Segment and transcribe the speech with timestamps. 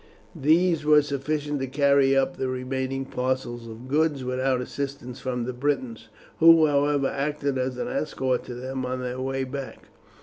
[0.35, 5.53] These were sufficient to carry up the remaining parcels of goods without assistance from the
[5.53, 9.89] Britons, who, however, acted as an escort to them on their way back.